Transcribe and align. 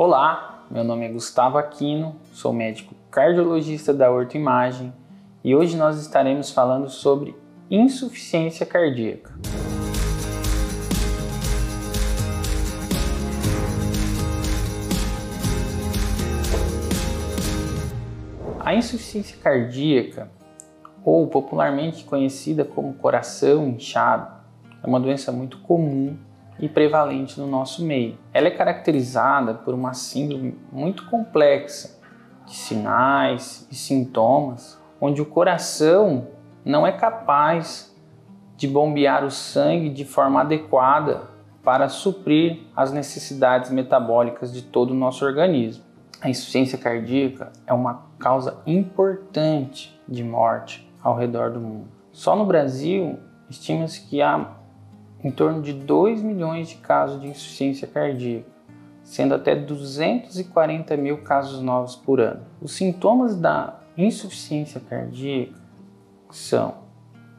Olá, 0.00 0.64
meu 0.70 0.84
nome 0.84 1.06
é 1.06 1.08
Gustavo 1.08 1.58
Aquino, 1.58 2.14
sou 2.32 2.52
médico 2.52 2.94
cardiologista 3.10 3.92
da 3.92 4.08
Horto 4.08 4.36
Imagem 4.36 4.92
e 5.42 5.56
hoje 5.56 5.76
nós 5.76 6.00
estaremos 6.00 6.52
falando 6.52 6.88
sobre 6.88 7.34
insuficiência 7.68 8.64
cardíaca. 8.64 9.34
A 18.60 18.76
insuficiência 18.76 19.36
cardíaca, 19.42 20.30
ou 21.04 21.26
popularmente 21.26 22.04
conhecida 22.04 22.64
como 22.64 22.94
coração 22.94 23.66
inchado, 23.66 24.32
é 24.80 24.86
uma 24.86 25.00
doença 25.00 25.32
muito 25.32 25.58
comum 25.58 26.16
e 26.58 26.68
prevalente 26.68 27.38
no 27.40 27.46
nosso 27.46 27.84
meio. 27.84 28.18
Ela 28.32 28.48
é 28.48 28.50
caracterizada 28.50 29.54
por 29.54 29.74
uma 29.74 29.94
síndrome 29.94 30.58
muito 30.72 31.06
complexa 31.06 31.98
de 32.46 32.54
sinais 32.54 33.66
e 33.70 33.74
sintomas, 33.74 34.80
onde 35.00 35.20
o 35.20 35.26
coração 35.26 36.28
não 36.64 36.86
é 36.86 36.92
capaz 36.92 37.94
de 38.56 38.66
bombear 38.66 39.24
o 39.24 39.30
sangue 39.30 39.88
de 39.90 40.04
forma 40.04 40.40
adequada 40.40 41.28
para 41.62 41.88
suprir 41.88 42.62
as 42.74 42.92
necessidades 42.92 43.70
metabólicas 43.70 44.52
de 44.52 44.62
todo 44.62 44.90
o 44.90 44.94
nosso 44.94 45.24
organismo. 45.24 45.84
A 46.20 46.28
insuficiência 46.28 46.76
cardíaca 46.76 47.52
é 47.66 47.72
uma 47.72 48.06
causa 48.18 48.60
importante 48.66 49.96
de 50.08 50.24
morte 50.24 50.90
ao 51.02 51.14
redor 51.14 51.50
do 51.52 51.60
mundo. 51.60 51.88
Só 52.10 52.34
no 52.34 52.44
Brasil, 52.44 53.18
estima-se 53.48 54.08
que 54.08 54.20
há 54.20 54.57
em 55.22 55.30
torno 55.30 55.62
de 55.62 55.72
2 55.72 56.22
milhões 56.22 56.68
de 56.68 56.76
casos 56.76 57.20
de 57.20 57.28
insuficiência 57.28 57.86
cardíaca, 57.86 58.48
sendo 59.02 59.34
até 59.34 59.54
240 59.54 60.96
mil 60.96 61.18
casos 61.18 61.60
novos 61.60 61.96
por 61.96 62.20
ano. 62.20 62.42
Os 62.60 62.72
sintomas 62.72 63.36
da 63.36 63.80
insuficiência 63.96 64.80
cardíaca 64.80 65.58
são 66.30 66.74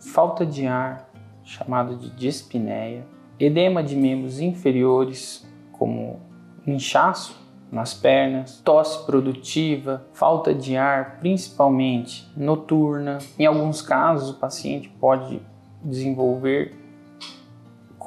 falta 0.00 0.46
de 0.46 0.66
ar, 0.66 1.10
chamado 1.44 1.96
de 1.96 2.10
dispneia, 2.10 3.04
edema 3.38 3.82
de 3.82 3.94
membros 3.94 4.40
inferiores, 4.40 5.46
como 5.72 6.18
inchaço 6.66 7.44
nas 7.70 7.92
pernas, 7.92 8.60
tosse 8.64 9.04
produtiva, 9.04 10.06
falta 10.12 10.54
de 10.54 10.76
ar, 10.76 11.18
principalmente 11.18 12.30
noturna. 12.36 13.18
Em 13.38 13.44
alguns 13.44 13.82
casos, 13.82 14.30
o 14.30 14.34
paciente 14.34 14.88
pode 15.00 15.40
desenvolver 15.82 16.74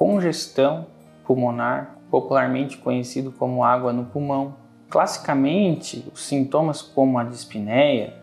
congestão 0.00 0.86
pulmonar, 1.26 1.98
popularmente 2.10 2.78
conhecido 2.78 3.30
como 3.30 3.62
água 3.62 3.92
no 3.92 4.06
pulmão. 4.06 4.54
Classicamente, 4.88 6.10
os 6.14 6.22
sintomas 6.22 6.80
como 6.80 7.18
a 7.18 7.24
dispneia 7.24 8.14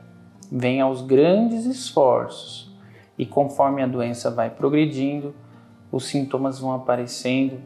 vêm 0.51 0.81
aos 0.81 1.03
grandes 1.03 1.67
esforços 1.67 2.75
e 3.15 3.27
conforme 3.27 3.83
a 3.83 3.85
doença 3.85 4.31
vai 4.31 4.49
progredindo, 4.49 5.35
os 5.91 6.07
sintomas 6.07 6.57
vão 6.57 6.73
aparecendo 6.73 7.61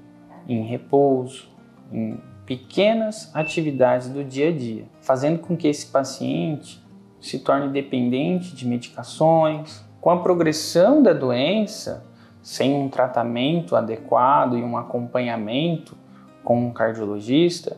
em 0.46 0.62
repouso, 0.64 1.48
em 1.90 2.20
pequenas 2.46 3.34
atividades 3.34 4.10
do 4.10 4.26
dia 4.26 4.50
a 4.50 4.52
dia, 4.52 4.90
fazendo 5.00 5.40
com 5.40 5.56
que 5.56 5.70
esse 5.70 5.86
paciente 5.86 6.84
se 7.18 7.40
torne 7.40 7.70
dependente 7.70 8.54
de 8.54 8.68
medicações. 8.68 9.86
Com 10.02 10.10
a 10.10 10.20
progressão 10.20 11.02
da 11.02 11.14
doença, 11.14 12.11
sem 12.42 12.76
um 12.76 12.90
tratamento 12.90 13.76
adequado 13.76 14.58
e 14.58 14.64
um 14.64 14.78
acompanhamento 14.78 15.96
com 16.44 16.68
um 16.68 16.72
cardiologista, 16.72 17.78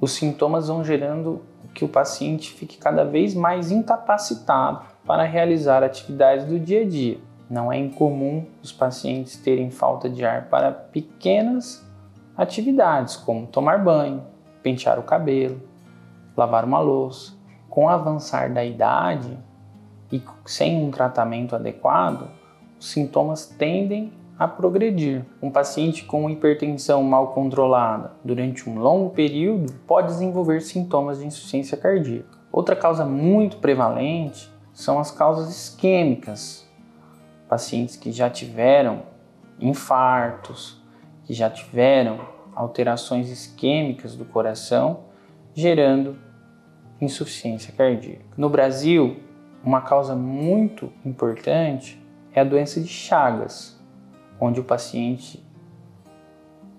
os 0.00 0.12
sintomas 0.12 0.68
vão 0.68 0.82
gerando 0.82 1.42
que 1.74 1.84
o 1.84 1.88
paciente 1.88 2.52
fique 2.52 2.78
cada 2.78 3.04
vez 3.04 3.34
mais 3.34 3.70
incapacitado 3.70 4.82
para 5.06 5.24
realizar 5.24 5.82
atividades 5.82 6.46
do 6.46 6.58
dia 6.58 6.82
a 6.82 6.88
dia. 6.88 7.18
Não 7.48 7.70
é 7.70 7.76
incomum 7.76 8.46
os 8.62 8.72
pacientes 8.72 9.36
terem 9.36 9.70
falta 9.70 10.08
de 10.08 10.24
ar 10.24 10.46
para 10.48 10.70
pequenas 10.70 11.84
atividades, 12.36 13.16
como 13.16 13.46
tomar 13.46 13.82
banho, 13.82 14.22
pentear 14.62 14.98
o 14.98 15.02
cabelo, 15.02 15.60
lavar 16.36 16.64
uma 16.64 16.80
louça. 16.80 17.38
Com 17.68 17.84
o 17.84 17.88
avançar 17.88 18.52
da 18.52 18.64
idade 18.64 19.38
e 20.10 20.20
sem 20.44 20.82
um 20.82 20.90
tratamento 20.90 21.54
adequado, 21.54 22.28
os 22.80 22.88
sintomas 22.88 23.46
tendem 23.46 24.10
a 24.38 24.48
progredir. 24.48 25.22
Um 25.42 25.50
paciente 25.50 26.02
com 26.04 26.30
hipertensão 26.30 27.02
mal 27.02 27.34
controlada 27.34 28.12
durante 28.24 28.68
um 28.70 28.78
longo 28.78 29.10
período 29.10 29.70
pode 29.86 30.08
desenvolver 30.08 30.62
sintomas 30.62 31.18
de 31.18 31.26
insuficiência 31.26 31.76
cardíaca. 31.76 32.38
Outra 32.50 32.74
causa 32.74 33.04
muito 33.04 33.58
prevalente 33.58 34.50
são 34.72 34.98
as 34.98 35.10
causas 35.10 35.50
isquêmicas. 35.50 36.66
Pacientes 37.50 37.96
que 37.96 38.10
já 38.10 38.30
tiveram 38.30 39.02
infartos, 39.60 40.82
que 41.24 41.34
já 41.34 41.50
tiveram 41.50 42.18
alterações 42.56 43.28
isquêmicas 43.28 44.16
do 44.16 44.24
coração, 44.24 45.00
gerando 45.52 46.16
insuficiência 46.98 47.74
cardíaca. 47.76 48.24
No 48.38 48.48
Brasil, 48.48 49.18
uma 49.62 49.82
causa 49.82 50.16
muito 50.16 50.90
importante 51.04 51.99
é 52.32 52.40
a 52.40 52.44
doença 52.44 52.80
de 52.80 52.88
Chagas, 52.88 53.78
onde 54.40 54.60
o 54.60 54.64
paciente 54.64 55.44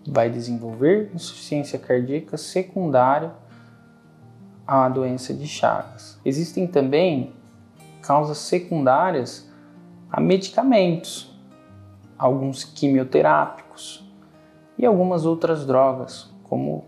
vai 0.08 0.30
desenvolver 0.30 1.12
insuficiência 1.14 1.78
cardíaca 1.78 2.38
secundária 2.38 3.32
à 4.66 4.88
doença 4.90 5.34
de 5.34 5.48
Chagas. 5.48 6.20
Existem 6.26 6.66
também 6.66 7.34
causas 8.02 8.38
secundárias 8.40 9.50
a 10.12 10.20
medicamentos, 10.20 11.34
alguns 12.18 12.64
quimioterápicos 12.64 14.10
e 14.78 14.86
algumas 14.86 15.26
outras 15.26 15.66
drogas, 15.66 16.34
como 16.44 16.86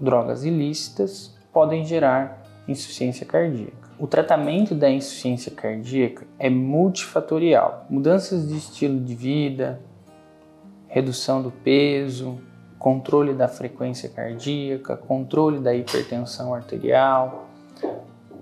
drogas 0.00 0.44
ilícitas, 0.44 1.36
podem 1.52 1.84
gerar 1.84 2.37
insuficiência 2.68 3.26
cardíaca. 3.26 3.88
O 3.98 4.06
tratamento 4.06 4.74
da 4.74 4.88
insuficiência 4.88 5.50
cardíaca 5.50 6.26
é 6.38 6.48
multifatorial. 6.48 7.86
Mudanças 7.90 8.46
de 8.46 8.56
estilo 8.56 9.00
de 9.00 9.14
vida, 9.14 9.80
redução 10.86 11.42
do 11.42 11.50
peso, 11.50 12.38
controle 12.78 13.34
da 13.34 13.48
frequência 13.48 14.08
cardíaca, 14.08 14.96
controle 14.96 15.58
da 15.58 15.74
hipertensão 15.74 16.54
arterial. 16.54 17.48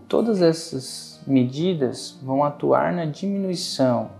Todas 0.08 0.42
essas 0.42 1.22
medidas 1.26 2.18
vão 2.22 2.44
atuar 2.44 2.92
na 2.92 3.06
diminuição 3.06 4.10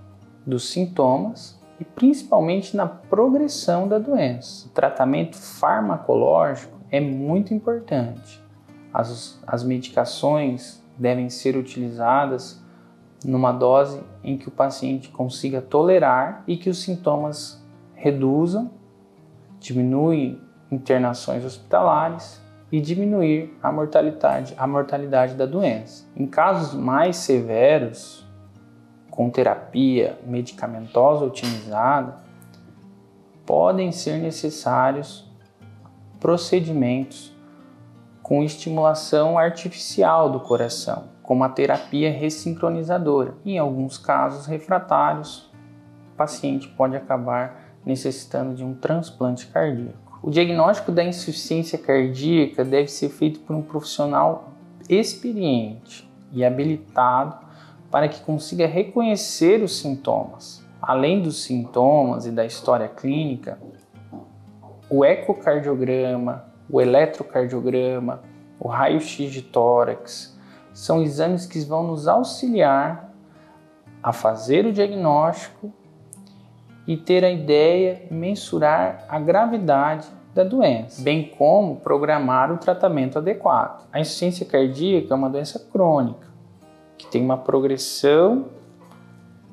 dos 0.46 0.70
sintomas 0.70 1.60
e 1.78 1.84
principalmente 1.84 2.76
na 2.76 2.86
progressão 2.86 3.86
da 3.86 3.98
doença. 3.98 4.66
O 4.66 4.70
tratamento 4.70 5.36
farmacológico 5.36 6.76
é 6.90 7.00
muito 7.00 7.52
importante. 7.52 8.45
As, 8.96 9.38
as 9.46 9.62
medicações 9.62 10.82
devem 10.96 11.28
ser 11.28 11.54
utilizadas 11.54 12.58
numa 13.22 13.52
dose 13.52 14.00
em 14.24 14.38
que 14.38 14.48
o 14.48 14.50
paciente 14.50 15.10
consiga 15.10 15.60
tolerar 15.60 16.42
e 16.46 16.56
que 16.56 16.70
os 16.70 16.82
sintomas 16.82 17.62
reduzam, 17.94 18.70
diminuem 19.60 20.40
internações 20.72 21.44
hospitalares 21.44 22.40
e 22.72 22.80
diminuir 22.80 23.54
a 23.62 23.70
mortalidade, 23.70 24.54
a 24.56 24.66
mortalidade 24.66 25.34
da 25.34 25.44
doença. 25.44 26.06
Em 26.16 26.26
casos 26.26 26.72
mais 26.72 27.16
severos, 27.16 28.26
com 29.10 29.28
terapia 29.28 30.18
medicamentosa 30.24 31.26
otimizada, 31.26 32.16
podem 33.44 33.92
ser 33.92 34.16
necessários 34.16 35.30
procedimentos 36.18 37.35
com 38.26 38.42
estimulação 38.42 39.38
artificial 39.38 40.28
do 40.28 40.40
coração, 40.40 41.04
como 41.22 41.44
a 41.44 41.48
terapia 41.48 42.10
ressincronizadora. 42.10 43.34
Em 43.44 43.56
alguns 43.56 43.98
casos 43.98 44.46
refratários, 44.46 45.48
o 46.12 46.16
paciente 46.16 46.66
pode 46.66 46.96
acabar 46.96 47.78
necessitando 47.84 48.52
de 48.52 48.64
um 48.64 48.74
transplante 48.74 49.46
cardíaco. 49.46 50.18
O 50.20 50.28
diagnóstico 50.28 50.90
da 50.90 51.04
insuficiência 51.04 51.78
cardíaca 51.78 52.64
deve 52.64 52.88
ser 52.88 53.10
feito 53.10 53.38
por 53.38 53.54
um 53.54 53.62
profissional 53.62 54.48
experiente 54.90 56.10
e 56.32 56.44
habilitado 56.44 57.36
para 57.92 58.08
que 58.08 58.20
consiga 58.22 58.66
reconhecer 58.66 59.62
os 59.62 59.78
sintomas. 59.78 60.66
Além 60.82 61.22
dos 61.22 61.44
sintomas 61.44 62.26
e 62.26 62.32
da 62.32 62.44
história 62.44 62.88
clínica, 62.88 63.56
o 64.90 65.04
ecocardiograma, 65.04 66.55
o 66.70 66.80
eletrocardiograma, 66.80 68.22
o 68.58 68.68
raio-x 68.68 69.30
de 69.32 69.42
tórax, 69.42 70.36
são 70.72 71.02
exames 71.02 71.46
que 71.46 71.60
vão 71.60 71.86
nos 71.86 72.06
auxiliar 72.06 73.12
a 74.02 74.12
fazer 74.12 74.66
o 74.66 74.72
diagnóstico 74.72 75.72
e 76.86 76.96
ter 76.96 77.24
a 77.24 77.30
ideia, 77.30 78.02
mensurar 78.10 79.04
a 79.08 79.18
gravidade 79.18 80.06
da 80.34 80.44
doença, 80.44 81.02
bem 81.02 81.30
como 81.36 81.76
programar 81.76 82.52
o 82.52 82.58
tratamento 82.58 83.18
adequado. 83.18 83.88
A 83.92 83.98
insuficiência 83.98 84.44
cardíaca 84.44 85.12
é 85.12 85.16
uma 85.16 85.30
doença 85.30 85.58
crônica 85.72 86.26
que 86.98 87.06
tem 87.06 87.22
uma 87.22 87.38
progressão 87.38 88.46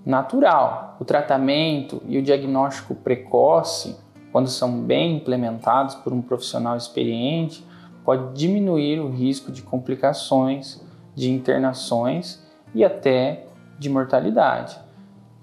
natural. 0.06 0.98
O 1.00 1.06
tratamento 1.06 2.02
e 2.06 2.18
o 2.18 2.22
diagnóstico 2.22 2.94
precoce, 2.96 3.98
quando 4.34 4.50
são 4.50 4.82
bem 4.82 5.18
implementados 5.18 5.94
por 5.94 6.12
um 6.12 6.20
profissional 6.20 6.76
experiente, 6.76 7.64
pode 8.04 8.34
diminuir 8.34 9.00
o 9.00 9.08
risco 9.08 9.52
de 9.52 9.62
complicações, 9.62 10.82
de 11.14 11.30
internações 11.30 12.44
e 12.74 12.84
até 12.84 13.46
de 13.78 13.90
mortalidade. 13.92 14.76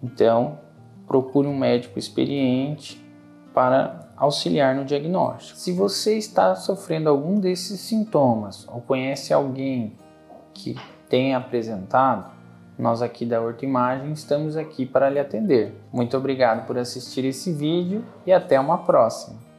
Então, 0.03 0.59
procure 1.07 1.47
um 1.47 1.57
médico 1.57 2.01
experiente 2.01 3.01
para 3.55 4.09
auxiliar 4.17 4.75
no 4.75 4.85
diagnóstico. 4.85 5.57
Se 5.57 5.73
você 5.73 6.19
está 6.19 6.57
sofrendo 6.57 7.09
algum 7.09 7.39
desses 7.39 7.79
sintomas 7.79 8.67
ou 8.67 8.81
conhece 8.81 9.33
alguém 9.33 9.93
que 10.53 10.77
tenha 11.09 11.39
apresentado, 11.39 12.40
nós 12.81 13.03
aqui 13.03 13.27
da 13.27 13.41
Horto 13.41 13.65
Imagem 13.65 14.13
estamos 14.13 14.57
aqui 14.57 14.87
para 14.87 15.11
lhe 15.11 15.19
atender. 15.19 15.75
Muito 15.93 16.17
obrigado 16.17 16.67
por 16.67 16.79
assistir 16.79 17.25
esse 17.25 17.53
vídeo 17.53 18.05
e 18.27 18.33
até 18.33 18.59
uma 18.59 18.79
próxima. 18.79 19.50